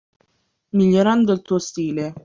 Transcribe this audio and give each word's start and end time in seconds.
Migliorando 0.71 1.31
il 1.31 1.43
tuo 1.43 1.59
stile 1.59 2.15